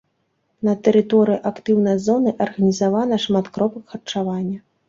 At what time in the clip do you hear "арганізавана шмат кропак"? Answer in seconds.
2.47-3.83